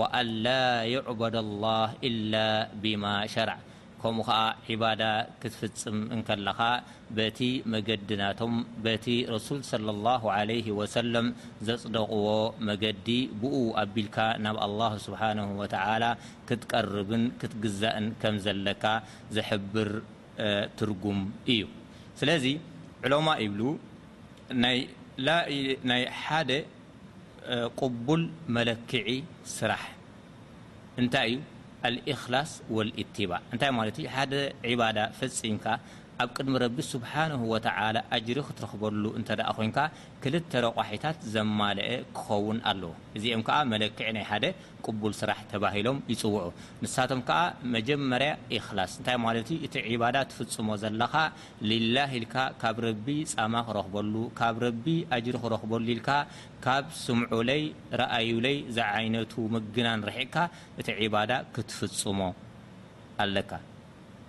وአ 0.00 0.16
ላ 0.46 0.54
ይዕበድ 0.92 1.34
الላህ 1.46 1.88
إላ 2.08 2.34
ብማ 2.82 3.04
ሸርع 3.34 3.54
ከምኡ 4.02 4.28
ከዓ 4.66 4.72
ዕባዳ 4.74 5.02
ክትፍፅም 5.40 5.98
እከለካ 6.14 6.60
በቲ 7.16 7.40
መገዲናቶም 7.72 8.54
በቲ 8.84 9.06
ረሱል 9.34 9.60
ص 9.70 9.72
ه 10.22 10.86
ሰም 10.94 11.26
ዘፅደቅዎ 11.68 12.24
መገዲ 12.68 13.08
ብኡ 13.42 13.54
ኣቢልካ 13.84 14.16
ናብ 14.46 14.56
ኣلله 14.66 14.92
ስብሓ 15.06 15.20
وላ 15.60 16.04
ክትቀርብን 16.48 17.24
ክትግዘእን 17.42 18.06
ከም 18.22 18.36
ዘለካ 18.46 18.84
ዘብር 19.36 19.90
ትርጉም 20.78 21.20
እዩ 21.54 21.62
ስለዚ 22.20 22.44
ዑሎማ 23.06 23.28
ይብሉ 23.44 23.60
ይ 24.76 24.80
قبل 27.76 28.30
ملكع 28.48 29.04
سራح 29.44 29.94
ت 30.96 31.16
الاخلاص 31.84 32.62
و 32.70 32.82
الاتبع 32.82 33.38
ح 33.56 34.18
عبدة 34.64 35.10
فمك 35.10 35.80
ኣብ 36.22 36.30
ቅድሚ 36.36 36.54
ረቢ 36.62 36.78
ስብሓነሁ 36.92 37.42
ወተላ 37.52 37.96
ኣጅሪ 38.16 38.38
ክትረክበሉ 38.48 39.04
እንተ 39.18 39.28
ኣ 39.50 39.52
ኮንካ 39.58 39.78
ክልተ 40.22 40.52
ረቋሒታት 40.64 41.16
ዘማለአ 41.34 41.88
ክኸውን 42.16 42.58
ኣለዎ 42.70 42.90
እዚኦም 43.16 43.42
ከዓ 43.48 43.56
መለክዕ 43.72 44.08
ናይ 44.16 44.24
ሓደ 44.30 44.44
ቅቡል 44.86 45.14
ስራሕ 45.20 45.38
ተባሂሎም 45.52 45.98
ይፅውዑ 46.12 46.44
ንሳቶም 46.84 47.20
ከዓ 47.28 47.38
መጀመርያ 47.74 48.30
እክላስ 48.58 48.94
እንታይ 48.98 49.18
ማለት 49.26 49.50
እቲ 49.68 49.74
ባዳ 50.02 50.16
ትፍፅሞ 50.32 50.68
ዘለካ 50.84 51.14
ልላህ 51.70 52.12
ኢልካ 52.20 52.36
ካብ 52.62 52.78
ረቢ 52.88 53.08
ፀማ 53.32 53.54
ክረክበሉ 53.70 54.14
ካብ 54.42 54.56
ረቢ 54.66 54.86
ኣጅሪ 55.18 55.34
ክረክበሉ 55.46 55.84
ኢልካ 55.96 56.10
ካብ 56.66 56.86
ስምዑ 57.04 57.32
ለይ 57.50 57.62
ረኣዩ 58.02 58.30
ለይ 58.48 58.58
ዘዓይነቱ 58.78 59.32
ምግናን 59.56 60.06
ርሒቕካ 60.10 60.36
እቲ 60.82 60.88
ዕባዳ 61.08 61.32
ክትፍፅሞ 61.56 62.20
ኣለካ 63.24 63.50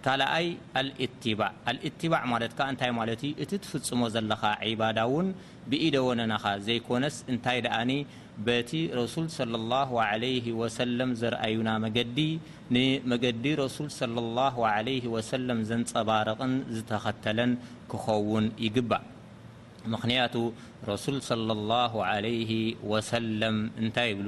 ታልኣይ 0.05 0.47
ልባዕ 0.85 1.49
ልባዕ 1.75 2.21
ማለትካ 2.33 2.59
እንታይ 2.71 2.89
ማለት 2.99 3.21
እቲ 3.43 3.51
ትፍፅሞ 3.63 4.01
ዘለካ 4.15 4.43
ዒባዳ 4.69 4.97
እውን 5.09 5.27
ብኢደ 5.71 5.95
ወነናኻ 6.07 6.45
ዘይኮነስ 6.67 7.17
እንታይ 7.31 7.59
ደኣኒ 7.65 7.91
በቲ 8.45 8.71
ረሱል 8.99 9.27
ዘርኣዩና 11.21 11.69
መዲ 11.83 12.19
ንመገዲ 12.77 13.45
ረሱል 13.63 13.89
ዘንፀባርቕን 15.71 16.53
ዝተኸተለን 16.77 17.53
ክኸውን 17.93 18.47
ይግባእ 18.67 19.05
ምክንያቱ 19.95 20.35
ረሱል 20.91 21.17
ወሰ 22.91 23.13
እንታይ 23.83 24.07
ይብሉ 24.13 24.27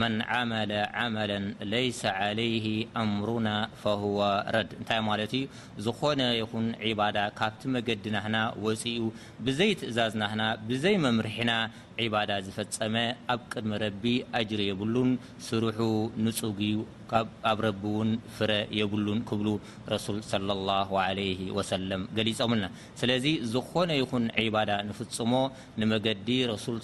መن 0.00 0.14
ዓመل 0.36 0.72
ዓመل 1.02 1.32
ለيس 1.74 2.00
عለይه 2.18 2.66
أምሩና 3.02 3.48
فهو 3.82 4.18
ረድ 4.54 4.70
እንታይ 4.80 5.00
ማለት 5.08 5.32
እዩ 5.38 5.44
ዝኾነ 5.84 6.20
ይን 6.40 6.66
ባዳ 7.00 7.16
ካብቲ 7.38 7.62
መገዲናና 7.74 8.34
ወፅኡ 8.64 9.00
ብዘይ 9.46 9.70
ትእዛዝናና 9.80 10.40
ብዘይ 10.70 10.96
መምርሕና 11.06 11.50
ባዳ 12.12 12.30
ዝፈፀመ 12.46 12.94
ኣብ 13.32 13.40
ቅድሚ 13.52 13.72
ረቢ 13.82 14.04
አጅር 14.38 14.60
የብሉን 14.70 15.10
ስርሑ 15.46 15.78
ንፁጉ 16.24 16.58
ኣብ 17.50 17.58
ረቢ 17.66 17.82
ውን 17.96 18.10
ፍረ 18.36 18.50
የብሉን 18.78 19.18
ክብሉ 19.28 19.48
ረሱል 19.92 20.18
ሰም 21.70 22.04
ገሊፀምና 22.18 22.64
ስለዚ 23.02 23.26
ዝኾነ 23.52 23.90
ይኹን 24.00 24.24
ባዳ 24.56 24.70
ንፍፅሞ 24.88 25.32
ንመገዲ 25.82 26.28
ረሱል 26.52 26.80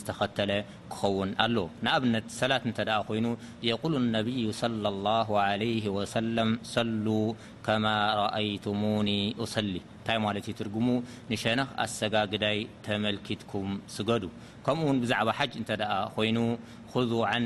ዝተኸተለ 0.00 0.52
ክኸውን 0.94 1.32
ኣሎ 1.44 1.56
ንኣብነት 1.86 2.26
ሰላት 2.40 2.64
እተደኣ 2.72 2.98
ኮይኑ 3.10 3.26
የቁል 3.68 3.94
ነቢይ 4.16 4.44
ም 6.50 6.50
ሰሉ 6.74 7.06
ከማ 7.68 7.86
ረአይቱሙኒ 8.20 9.10
ሰሊ 9.54 9.72
ሸن 11.42 11.60
ኣሰጋ 11.84 12.14
ግዳይ 12.32 12.58
ተመلትكም 12.86 13.68
ዱ 14.22 14.26
ከኡ 14.66 14.80
ዛع 15.10 15.20
ኮይኑ 16.16 16.38
عن 17.32 17.44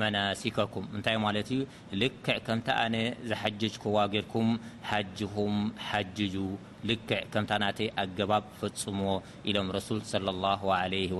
መሲኩም 0.00 0.84
ታ 1.06 1.12
ልክ 2.02 2.26
ከም 2.46 2.58
ዝጅዋ 3.30 3.96
ልክ 6.90 7.10
ኣባ 8.20 8.32
ፈፅሙዎ 8.60 9.12
ኢሎም 9.50 9.68
ى 9.76 11.10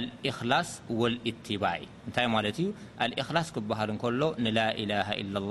ልእክላስ 0.03 0.71
ወልባ 1.01 1.65
እንታይ 2.09 2.27
ማለት 2.35 2.57
እዩ 2.63 2.67
ልእክላስ 3.11 3.49
ክብሃል 3.57 3.89
እከሎ 3.95 4.23
ንላላ 4.45 4.91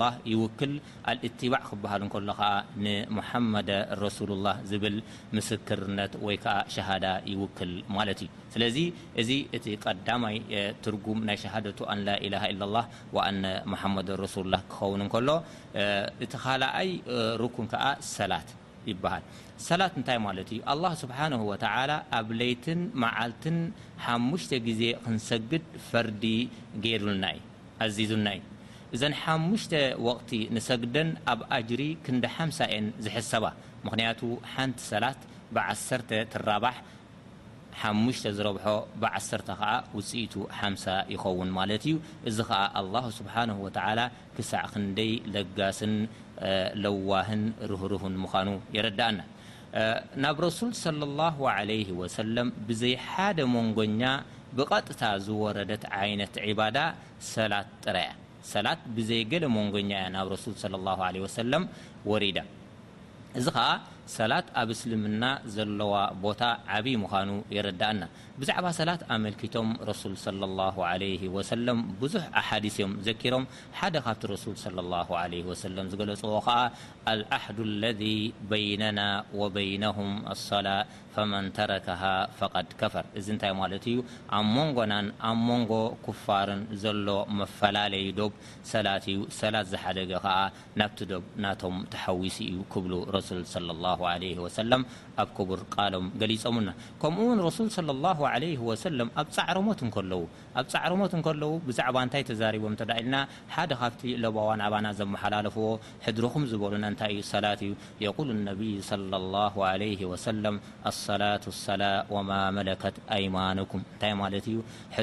ላ 0.01 0.09
ይውክል 0.33 0.73
ልባዕ 1.21 1.61
ክበሃል 1.69 2.03
ከሎ 2.15 2.29
ከ 2.39 2.43
ንመሐመድ 2.85 3.69
ረሱሉ 4.03 4.29
ላ 4.45 4.49
ዝብል 4.71 4.97
ምስክርነት 5.37 6.13
ወይከዓ 6.27 6.57
ሸሃዳ 6.75 7.05
ይውክል 7.33 7.73
ማለት 7.97 8.19
እዩ 8.25 8.29
ስለዚ 8.53 8.77
እዚ 9.23 9.31
እቲ 9.59 9.65
ቀዳማይ 9.85 10.37
ትርጉም 10.85 11.19
ናይ 11.29 11.39
ሸሃደቱ 11.45 11.79
ን 11.97 12.03
ላላ 12.07 12.71
ላ 12.75 12.85
ነ 13.41 13.45
መመደ 13.73 14.09
ረሱሉላ 14.25 14.55
ክኸውን 14.71 15.03
ከሎ 15.15 15.29
እቲ 16.25 16.31
ካልኣይ 16.45 16.89
ርኩን 17.43 17.67
ከዓ 17.73 17.85
ሰላት 18.15 18.49
ሰ 19.67 19.73
ይ 19.79 20.43
ዩ 20.49 20.61
لله 20.71 20.91
ስبنه 21.01 21.41
و 21.49 21.53
ኣብ 22.19 22.27
ለيት 22.41 22.65
መዓልት 23.03 23.43
ሙ 24.27 24.31
ዜ 24.79 24.83
ሰግድ 25.29 25.63
ፈርዲ 25.89 26.23
ገሩ 26.83 27.05
ዙና 28.11 28.27
እዘ 28.95 29.01
ق 30.29 30.59
ሰግደን 30.69 31.09
ኣብ 31.33 31.39
ጅሪ 31.69 31.81
5 32.35 33.03
ዝحሰባ 33.05 33.45
ቲ 33.89 34.23
ሰት 35.87 36.11
1 36.59 36.95
5ሙሽ 37.83 38.19
ዝረብሖ 38.37 38.65
ብዓ 39.01 39.15
ከዓ 39.57 39.63
ውፅኢቱ 39.97 40.33
ሓሳ 40.59 40.85
ይኸውን 41.13 41.49
ማለት 41.57 41.83
እዩ 41.87 41.95
እዚ 42.29 42.37
ከዓ 42.49 42.61
ኣላ 42.79 42.95
ስብሓን 43.17 43.49
ወተላ 43.65 43.99
ክሳዕ 44.35 44.63
ክንደይ 44.73 45.11
ለጋስን 45.33 45.93
ለዋህን 46.83 47.43
ርህርህን 47.71 48.15
ምኳኑ 48.23 48.47
የረዳአና 48.75 49.19
ናብ 50.23 50.37
ረሱል 50.45 51.03
ብዘይ 52.69 52.95
ሓደ 53.11 53.39
መንጎኛ 53.55 54.01
ብቀጥታ 54.59 55.01
ዝወረደት 55.25 55.83
ዓይነት 56.01 56.35
ባዳ 56.59 56.77
ሰላት 57.33 57.69
ጥረያ 57.85 58.09
ሰላት 58.53 58.81
ብዘይ 58.97 59.21
ገለ 59.33 59.45
መንጎኛ 59.57 59.89
ያ 60.03 60.07
ናብ 60.15 60.29
ወሪዳ 62.13 62.37
ሰላት 64.15 64.47
ኣብ 64.61 64.69
እስልምና 64.75 65.23
ዘለዋ 65.55 65.93
ቦታ 66.23 66.41
ዓብይ 66.75 66.95
ምዃኑ 67.03 67.29
የረዳእና 67.55 68.03
ብዛዕባ 68.41 68.67
ሰላት 68.79 69.01
ኣመልኪቶም 69.15 69.69
ረሱል 69.89 70.13
ሰለም 71.51 71.79
ብዙሕ 72.01 72.23
ኣሓዲስ 72.41 72.75
እዮም 72.79 72.91
ዘኪሮም 73.07 73.45
ሓደ 73.79 73.95
ካብቲ 74.05 74.23
ረሱል 74.33 74.55
ዝገለፅዎ 75.93 76.33
ከዓ 76.47 76.57
ኣልዓሕድ 77.13 77.59
ለذ 77.83 78.03
በይነና 78.51 79.01
ወበይነهም 79.41 80.11
ሰላ 80.47 80.67
ፈመን 81.15 81.45
ተረከሃ 81.57 82.01
ፈቀድ 82.39 82.67
ከፈር 82.79 83.05
እዚ 83.19 83.27
እንታይ 83.35 83.53
ማለት 83.61 83.85
እዩ 83.91 83.99
ኣብ 84.37 84.45
መንጎናን 84.57 85.07
ኣብ 85.29 85.37
መንጎ 85.47 85.71
ክፋርን 86.05 86.61
ዘሎ 86.83 87.07
መፈላለየ 87.39 88.13
ዶብ 88.19 88.33
ሰላት 88.73 89.05
እዩ 89.13 89.19
ሰላት 89.41 89.67
ዝሓደገ 89.73 90.11
ከዓ 90.25 90.37
ናብቲ 90.81 90.99
ዶብ 91.13 91.25
ናቶም 91.45 91.77
ተሓዊሲ 91.95 92.39
እዩ 92.51 92.59
ክብሉ 92.75 92.93
ረሱል 93.17 93.41
ኣብ 95.21 95.29
ክቡር 95.37 95.59
ቃሎም 95.73 96.05
ገሊፆምና 96.21 96.69
ከምኡውን 97.01 97.39
ሱ 97.57 97.63
ኣብ 98.09 98.19
ፃዕርሞት 99.35 99.79
ለኣብ 100.09 100.27
ፃዕርሞት 100.73 101.13
ከለዉ 101.27 101.51
ብዛዕባ 101.67 101.95
ንታይ 102.07 102.23
ተዛሪቦም 102.29 102.73
ኢልና 102.97 103.15
ሓደ 103.55 103.71
ካብቲ 103.79 104.01
ለቦዋናባና 104.23 104.87
ዘመሓላለፍዎ 104.99 105.65
ሕድርኩም 106.05 106.43
ዝበሉና 106.51 106.85
እንታይ 106.93 107.11
ዩ 107.19 107.23
ሰላት 107.33 107.61
እዩ 107.67 107.73
የ 108.05 108.09
ብይ 108.59 108.73
ሰላ 108.91 110.51
ሰላ 111.67 111.83
ማ 112.29 112.37
መት 112.57 112.83
ማኩም 113.37 113.81
ታይማ 114.03 114.21
ዩ 114.55 114.59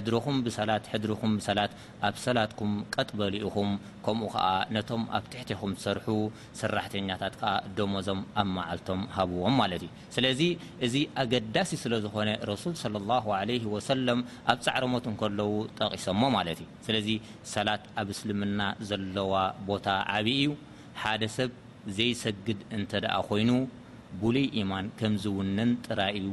ድርኹም 0.07 0.39
ብሰላድም 0.47 1.35
ሰላት 1.49 1.73
ኣብ 2.09 2.17
ሰላትኩም 2.27 2.73
ቀጥበሊኢኹም 2.95 3.71
ከምኡ 4.07 4.31
ከ 4.35 4.39
ነቶም 4.77 5.03
ኣብ 5.19 5.25
ትሕትኩም 5.33 5.73
ዝሰርሑ 5.81 6.07
ሰራሕተኛታት 6.61 7.37
ደመዞም 7.79 8.21
ኣመዓ 8.43 8.69
ዎስለዚ 8.93 10.41
እዚ 10.87 10.95
ኣገዳሲ 11.23 11.71
ስለዝኾነ 11.83 12.31
ረሱ 12.51 12.65
ኣብ 14.53 14.59
ፃዕርሞት 14.65 15.05
ከለዉ 15.21 15.51
ጠቂሶሞ 15.81 16.21
ማለት 16.37 16.59
እዩ 16.65 16.69
ስለዚ 16.87 17.09
ሰላት 17.53 17.83
ኣብ 18.01 18.09
እስልምና 18.15 18.61
ዘለዋ 18.89 19.33
ቦታ 19.69 19.87
ዓብ 20.17 20.27
እዩ 20.39 20.49
ሓደ 21.03 21.23
ሰብ 21.37 21.51
ዘይሰግድ 21.97 22.61
እንተ 22.77 22.93
ኣ 23.17 23.19
ኮይኑ 23.31 23.51
ብሉይ 24.21 24.47
ኢማን 24.61 24.87
ከምዝውንን 24.99 25.71
ጥራእዩ 25.87 26.27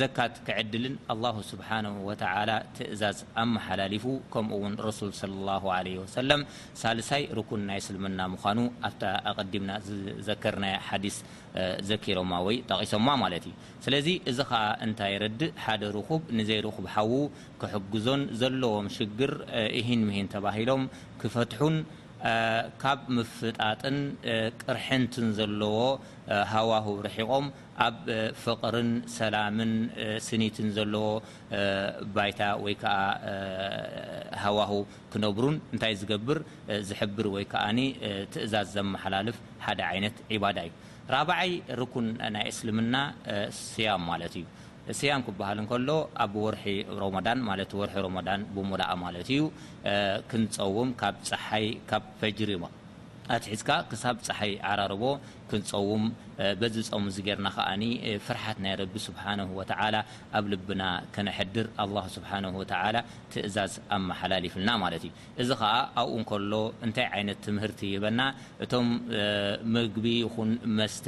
ዘካት 0.00 0.34
ክድልን 0.46 0.94
ه 1.34 1.36
ስ 1.48 1.54
ትእዛዝ 2.76 3.18
ኣሓላፉ 3.42 4.04
ከምኡ 4.32 4.80
ሳሳይ 6.82 7.24
ኩን 7.48 7.62
ናይ 7.70 7.80
ስልምና 7.88 8.20
ኑ 8.58 8.68
ኣ 8.88 8.90
ዲምና 9.52 9.72
ዝዘከርና 9.88 10.66
ዲ 11.02 11.06
ዘኪሮማ 11.88 12.32
ይ 12.54 12.58
ጠቂሶ 12.70 12.92
ስለዚ 13.86 14.08
እዚ 14.30 14.38
ታይ 15.00 15.14
ረዲእ 15.24 15.52
ሓደ 15.64 15.82
ብ 16.10 16.20
ንዘይብ 16.38 16.66
ዉ 17.18 17.18
ክዞን 17.92 18.22
ዘለዎም 18.42 18.88
ሽር 18.96 19.34
ሎም 20.70 20.82
ፈት 21.34 21.52
ካብ 22.82 23.00
ምፍጣጥን 23.16 23.96
ቅርሕንትን 24.64 25.26
ዘለዎ 25.38 25.78
ሃዋሁ 26.52 26.86
ርሒቆም 27.06 27.46
ኣብ 27.86 27.96
ፍቕርን 28.42 28.90
ሰላምን 29.16 29.72
ስኒትን 30.26 30.68
ዘለዎ 30.76 31.06
ባይታ 32.18 32.40
ወይ 32.64 32.76
ሃዋሁ 34.42 34.72
ክነብሩን 35.14 35.56
እንታይ 35.72 35.96
ዝገብር 36.02 36.40
ዝሕብር 36.90 37.28
ወይ 37.34 37.46
ከዓ 37.54 37.66
ትእዛዝ 38.34 38.70
ዘመሓላልፍ 38.78 39.38
ሓደ 39.66 39.80
ይነት 39.98 40.16
ዒባዳ 40.34 40.58
እዩ 40.68 40.72
ራብዓይ 41.14 41.52
ርኩን 41.80 42.06
ናይ 42.36 42.46
እስልምና 42.52 42.96
ስያም 43.62 44.02
ማለት 44.10 44.34
እዩ 44.40 44.46
ስያም 44.98 45.22
ክበሃል 45.26 45.58
ከሎ 45.70 45.88
ኣብ 46.24 46.32
ወርሒ 46.44 46.64
ሮዳን 47.02 47.38
ማ 47.48 47.54
ወርሒ 47.80 47.98
ሮዳን 48.06 48.40
ብሙላኣ 48.54 48.90
ማለት 49.04 49.28
እዩ 49.34 49.42
ክንፀውም 50.30 50.88
ካብ 51.00 51.16
ፀሓይ 51.30 51.66
ካብ 51.90 52.04
ፈጅሪማ 52.20 52.64
ኣትሒዝካ 53.36 53.70
ክሳብ 53.90 54.16
ፀሓይ 54.26 54.52
ዓራርቦ 54.70 55.02
ክንፀውም 55.52 56.04
በዚ 56.60 56.76
ፀውም 56.86 57.04
ርና 57.38 57.48
ከዓ 57.56 57.70
ፍርሓት 58.26 58.58
ናይ 58.64 58.74
ረቢ 58.80 58.94
ስብሓ 59.06 59.22
ወላ 59.58 59.96
ኣብ 60.38 60.44
ልብና 60.52 60.82
ከነሐድር 61.14 61.66
ኣ 61.82 62.06
ስብሓ 62.14 62.30
ትእዛዝ 63.32 63.74
ኣመሓላሊፍልና 63.96 64.70
ማለት 64.84 65.02
እዩ 65.06 65.10
እዚ 65.42 65.50
ከዓ 65.60 65.72
ኣብኡ 66.02 66.14
ንከሎ 66.22 66.52
እንታይ 66.86 67.06
ይነት 67.22 67.44
ምህርቲ 67.56 67.80
ይበና 67.96 68.20
እቶም 68.66 68.88
ምግቢ 69.74 70.06
ኹን 70.34 70.50
መስተ 70.78 71.06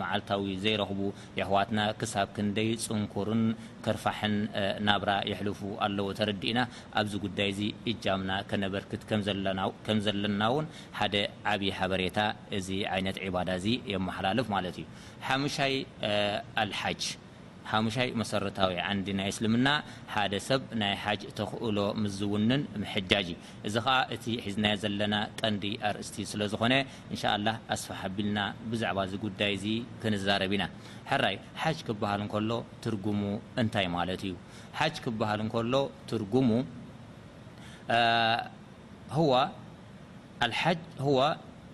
መዓልታዊ 0.00 0.48
ዘይረክቡ 0.64 1.00
የሕዋትና 1.40 1.78
ክሳብ 2.02 2.28
ክንደይ 2.38 2.70
ፅንኩርን 2.86 3.44
ክርፋሕን 3.86 4.34
ናብራ 4.88 5.10
ይሕልፉ 5.32 5.60
ኣለዎ 5.86 6.08
ተረዲ 6.20 6.42
እና 6.54 6.60
ኣብዚ 7.00 7.14
ጉዳይ 7.26 7.50
ዚ 7.58 7.62
እጃምና 7.92 8.32
ከነበርክት 8.52 9.04
ከም 9.86 9.98
ዘለና 10.06 10.42
ውን 10.56 10.68
ሓደ 11.00 11.14
ዓብይ 11.52 11.72
ሓበሬታ 11.80 12.18
ይ 13.71 13.71
ላፍ 13.72 14.46
ዩ 16.92 16.94
ይ 18.04 18.08
ይ 18.08 18.12
መረታዊ 18.32 18.72
ንዲ 18.98 19.08
ናይ 19.18 19.28
ስልምና 19.36 19.68
ሓደ 20.14 20.32
ሰብ 20.46 20.62
ናይ 20.80 20.94
ሓ 21.02 21.04
ተክእሎ 21.38 21.78
ምዝውንን 22.02 22.62
ጃጅ 23.10 23.28
እዚ 23.68 23.76
እቲ 24.14 24.24
ሒዝና 24.44 24.64
ዘለና 24.82 25.14
ቀንዲ 25.40 25.64
ርእስ 25.96 26.10
ስለዝኮነ 26.30 26.74
ላ 27.44 27.48
ኣስፋቢልና 27.74 28.38
ዛዕባ 28.80 28.98
ጉዳይ 29.24 29.54
ክንዛረብ 30.04 30.54
ኢና 30.56 30.64
ራይ 31.24 31.36
ሓ 31.60 31.72
ሃል 31.82 32.24
ሎ 32.50 32.58
ርጉሙ 32.94 33.20
ታይ 33.76 33.86
ማ 33.94 33.98
እዩ 34.26 34.34
ሃል 34.80 35.70
ሎ 35.74 35.84
ጉሙ 36.34 36.50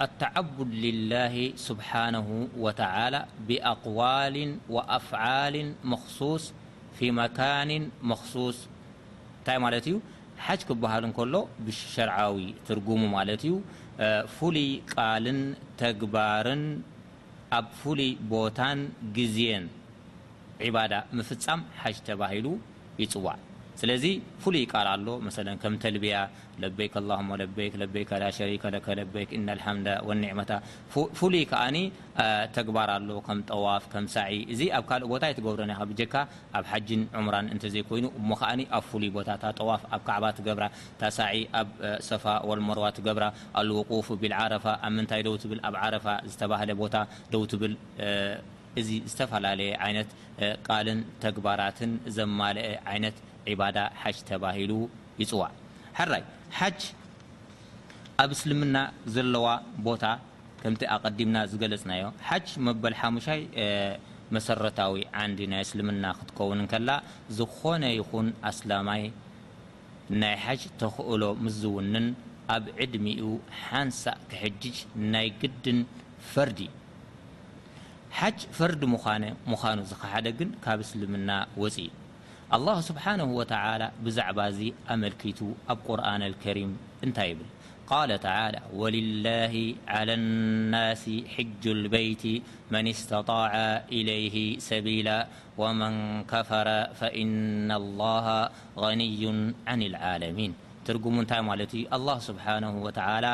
التعبد 0.03 0.61
لله 0.87 1.35
سبحانه 1.69 2.49
وتعالى 2.65 3.21
بأقوال 3.49 4.37
وأفعال 4.71 5.57
مخصوص 5.85 6.53
في 6.99 7.11
مكان 7.11 7.71
مخصوص 8.03 8.57
حج 10.47 10.61
بل 10.71 11.13
كل 11.19 11.35
شرعو 11.97 12.37
ترم 12.67 13.01
فلي 14.39 14.69
قل 14.97 15.27
تقبر 15.83 16.47
ب 17.53 17.55
فلي 17.83 18.11
ب 18.31 18.33
زي 19.35 19.49
عبد 20.65 20.93
مفم 21.19 21.61
ج 22.07 22.11
بل 22.21 22.33
يوع 23.01 23.48
ለ 23.87 23.91
ይ 24.03 24.15
ል 24.53 24.57
ሎ 25.07 25.19
ተያ 25.23 25.47
ይ 25.47 25.51
ባ 26.05 26.09
ሳ 26.09 26.15
ታረ 50.71 51.65
ይ 51.81 53.11
ፍ 53.21 53.38
ይፅዋዕራይ 53.53 56.23
ሓ 56.59 56.69
ኣብ 58.23 58.31
እስልምና 58.37 58.77
ዘለዋ 59.15 59.47
ቦታ 59.87 60.05
ከምቲ 60.61 60.83
ኣቀዲምና 60.95 61.37
ዝገለፅናዮ 61.51 62.05
ሓጅ 62.29 62.47
መበል 62.67 62.95
ሓሙሻይ 63.01 63.41
መሰረታዊ 64.37 64.95
ዓንዲ 65.21 65.39
ናይ 65.53 65.63
እስልምና 65.67 66.05
ክትከውንከላ 66.21 66.89
ዝኮነ 67.37 67.83
ይኹን 67.99 68.27
ኣስላማይ 68.51 69.03
ናይ 70.23 70.35
ሓጅ 70.45 70.63
ተክእሎ 70.81 71.23
ምዝውንን 71.45 72.07
ኣብ 72.57 72.65
ዕድሚኡ 72.87 73.25
ሓንሳእ 73.63 74.19
ክሕጅጅ 74.33 74.77
ናይ 75.15 75.29
ግድን 75.43 75.79
ፈርዲ 76.33 76.59
ሓጅ 78.19 78.39
ፈርዲ 78.59 78.83
ምኑ 78.95 79.83
ዝከሓደ 79.93 80.27
ግን 80.41 80.51
ካብ 80.67 80.79
እስልምና 80.87 81.31
ወፅኢ 81.63 81.89
الله 82.55 82.81
سبحانه 82.81 83.25
وتعالى 83.25 83.91
بزعب 84.05 84.41
زي 84.41 84.73
أملكت 84.91 85.41
أب 85.69 85.79
قرآن 85.89 86.23
الكريم 86.23 86.79
نت 87.05 87.19
يبل 87.19 87.45
قال 87.87 88.21
تعالى 88.21 88.61
ولله 88.73 89.75
على 89.89 90.15
الناس 90.15 91.11
حج 91.37 91.65
البيت 91.67 92.25
من 92.71 92.87
استطاع 92.89 93.53
إليه 93.93 94.59
سبيلا 94.59 95.27
ومن 95.59 96.25
كفر 96.25 96.67
فإن 97.01 97.71
الله 97.73 98.49
غني 98.79 99.53
عن 99.67 99.83
العالمين 99.83 100.55
ትርጉሙ 100.89 101.15
ንታይ 101.25 101.41
ማለት 101.49 101.71
እዩ 101.79 101.85
ኣላه 101.97 102.19
ስብሓነሁ 102.29 102.75
ወተላ 102.87 103.25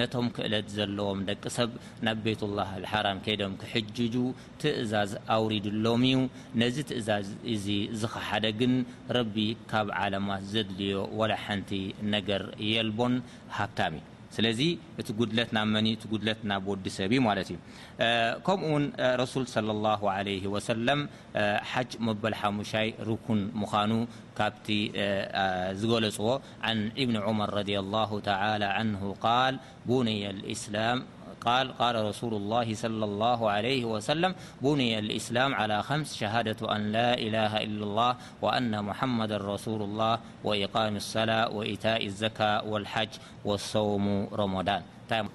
ነቶም 0.00 0.26
ክእለት 0.36 0.66
ዘለዎም 0.76 1.20
ደቂ 1.28 1.42
ሰብ 1.56 1.70
ናብ 2.08 2.18
ቤትላህ 2.26 2.70
ልሓራም 2.82 3.18
ከይዶም 3.24 3.54
ክሕጅጁ 3.62 4.14
ትእዛዝ 4.62 5.12
ኣውሪድሎም 5.36 6.02
እዩ 6.10 6.18
ነዚ 6.62 6.76
ትእዛዝ 6.90 7.28
እዚ 7.56 7.66
ዝኸሓደ 8.02 8.44
ግን 8.60 8.74
ረቢ 9.18 9.36
ካብ 9.72 9.88
ዓላማ 10.00 10.28
ዘድልዮ 10.52 10.96
ወላ 11.20 11.32
ሓንቲ 11.46 11.70
ነገር 12.16 12.42
የልቦን 12.72 13.14
ሃብታም 13.58 13.94
እዩ 14.02 14.10
ስለዚ 14.36 14.60
እቲ 15.00 15.08
ድት 15.36 15.50
ናመ 15.56 15.74
ድት 16.26 16.40
ናብ 16.50 16.64
ወዲ 16.72 16.84
ሰብ 16.98 17.12
ማ 17.26 17.32
ዩ 17.48 17.52
ከምኡ 18.46 18.68
ውን 18.74 18.84
رس 19.22 19.34
صى 19.54 19.58
اله 19.76 20.00
ع 20.16 20.22
وس 20.54 20.68
ሓጅ 21.70 21.90
መበል 22.06 22.34
ሓሙሻይ 22.40 22.88
رኩን 23.08 23.40
ምኑ 23.62 23.92
ካብቲ 24.38 24.66
ዝገለፅዎ 25.80 26.28
ብኒ 27.08 27.16
عمር 27.26 27.50
له 28.76 28.82
قል 29.26 29.54
ቡن 29.90 30.06
إسላ 30.54 30.76
قالقال 31.44 31.94
رسول 32.04 32.34
الله 32.34 32.74
صلى 32.74 33.04
الله 33.04 33.50
عليه 33.50 33.84
وسلم 33.84 34.34
بني 34.60 34.98
الإسلام 34.98 35.54
على 35.54 35.82
خمس 35.82 36.14
شهادة 36.16 36.76
أن 36.76 36.92
لا 36.92 37.14
إله 37.14 37.56
إلا 37.56 37.84
الله 37.84 38.16
وأن 38.42 38.84
محمدا 38.84 39.36
رسول 39.36 39.82
الله 39.82 40.18
وإقام 40.44 40.96
الصلاة 40.96 41.48
وإيتاء 41.56 42.06
الزكاء 42.06 42.66
والحج 42.66 43.08
والصوم 43.44 44.28
رمضانراللهه 44.32 45.32